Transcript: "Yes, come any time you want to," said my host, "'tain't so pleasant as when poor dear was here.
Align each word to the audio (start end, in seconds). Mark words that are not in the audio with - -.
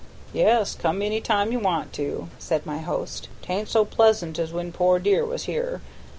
"Yes, 0.33 0.73
come 0.73 1.03
any 1.03 1.21
time 1.21 1.51
you 1.51 1.59
want 1.59 1.93
to," 1.93 2.27
said 2.39 2.65
my 2.65 2.79
host, 2.79 3.29
"'tain't 3.43 3.69
so 3.69 3.85
pleasant 3.85 4.39
as 4.39 4.51
when 4.51 4.71
poor 4.71 4.97
dear 4.97 5.23
was 5.23 5.43
here. 5.43 5.79